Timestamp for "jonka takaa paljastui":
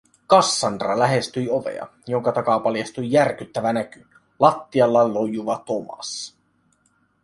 2.07-3.11